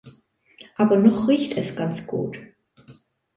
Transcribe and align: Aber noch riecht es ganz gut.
Aber 0.77 0.97
noch 0.97 1.27
riecht 1.27 1.53
es 1.57 1.75
ganz 1.75 2.07
gut. 2.07 2.39